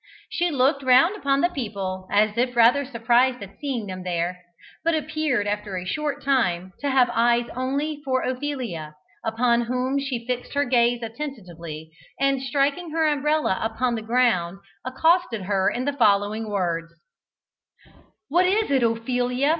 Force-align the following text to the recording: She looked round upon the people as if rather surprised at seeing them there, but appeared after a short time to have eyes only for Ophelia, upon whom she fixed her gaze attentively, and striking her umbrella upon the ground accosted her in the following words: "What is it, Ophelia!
She 0.31 0.49
looked 0.49 0.81
round 0.81 1.15
upon 1.15 1.41
the 1.41 1.49
people 1.49 2.07
as 2.11 2.35
if 2.35 2.55
rather 2.55 2.85
surprised 2.85 3.43
at 3.43 3.59
seeing 3.59 3.85
them 3.85 4.01
there, 4.01 4.43
but 4.83 4.95
appeared 4.95 5.45
after 5.45 5.77
a 5.77 5.85
short 5.85 6.23
time 6.23 6.73
to 6.79 6.89
have 6.89 7.11
eyes 7.13 7.45
only 7.55 8.01
for 8.03 8.23
Ophelia, 8.23 8.95
upon 9.23 9.65
whom 9.65 9.99
she 9.99 10.25
fixed 10.25 10.55
her 10.55 10.65
gaze 10.65 11.03
attentively, 11.03 11.91
and 12.19 12.41
striking 12.41 12.89
her 12.89 13.05
umbrella 13.05 13.59
upon 13.61 13.93
the 13.93 14.01
ground 14.01 14.57
accosted 14.83 15.43
her 15.43 15.69
in 15.69 15.85
the 15.85 15.93
following 15.93 16.49
words: 16.49 16.91
"What 18.27 18.47
is 18.47 18.71
it, 18.71 18.81
Ophelia! 18.81 19.49